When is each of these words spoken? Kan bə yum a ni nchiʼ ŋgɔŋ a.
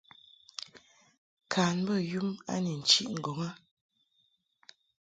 Kan 1.53 1.75
bə 1.85 1.95
yum 2.11 2.29
a 2.53 2.55
ni 2.63 2.71
nchiʼ 2.79 3.09
ŋgɔŋ 3.15 3.39
a. 3.49 3.49